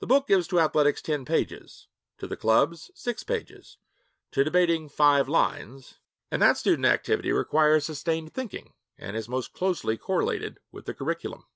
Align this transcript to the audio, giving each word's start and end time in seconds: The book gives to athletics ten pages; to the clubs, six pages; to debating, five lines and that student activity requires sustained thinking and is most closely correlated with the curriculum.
The 0.00 0.06
book 0.06 0.26
gives 0.26 0.46
to 0.48 0.60
athletics 0.60 1.00
ten 1.00 1.24
pages; 1.24 1.86
to 2.18 2.26
the 2.26 2.36
clubs, 2.36 2.90
six 2.94 3.22
pages; 3.24 3.78
to 4.32 4.44
debating, 4.44 4.90
five 4.90 5.30
lines 5.30 5.94
and 6.30 6.42
that 6.42 6.58
student 6.58 6.84
activity 6.84 7.32
requires 7.32 7.86
sustained 7.86 8.34
thinking 8.34 8.74
and 8.98 9.16
is 9.16 9.30
most 9.30 9.54
closely 9.54 9.96
correlated 9.96 10.58
with 10.72 10.84
the 10.84 10.92
curriculum. 10.92 11.46